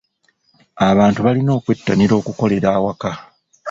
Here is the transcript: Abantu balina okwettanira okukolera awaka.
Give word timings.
Abantu 0.89 1.19
balina 1.25 1.51
okwettanira 1.57 2.13
okukolera 2.21 2.67
awaka. 2.77 3.11